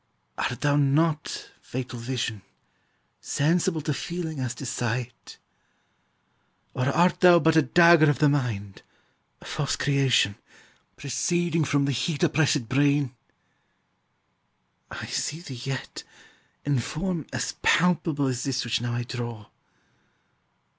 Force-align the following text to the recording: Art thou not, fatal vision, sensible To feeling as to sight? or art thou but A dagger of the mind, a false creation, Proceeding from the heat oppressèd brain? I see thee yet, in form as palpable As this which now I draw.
Art 0.35 0.61
thou 0.61 0.77
not, 0.77 1.51
fatal 1.61 1.99
vision, 1.99 2.41
sensible 3.19 3.81
To 3.81 3.93
feeling 3.93 4.39
as 4.39 4.55
to 4.55 4.65
sight? 4.65 5.37
or 6.73 6.87
art 6.89 7.19
thou 7.19 7.37
but 7.37 7.55
A 7.55 7.61
dagger 7.61 8.09
of 8.09 8.17
the 8.17 8.27
mind, 8.27 8.81
a 9.41 9.45
false 9.45 9.75
creation, 9.75 10.37
Proceeding 10.97 11.63
from 11.63 11.85
the 11.85 11.91
heat 11.91 12.21
oppressèd 12.21 12.67
brain? 12.67 13.13
I 14.89 15.05
see 15.05 15.39
thee 15.41 15.61
yet, 15.65 16.03
in 16.65 16.79
form 16.79 17.27
as 17.31 17.53
palpable 17.61 18.25
As 18.25 18.43
this 18.43 18.63
which 18.65 18.81
now 18.81 18.93
I 18.95 19.03
draw. 19.03 19.49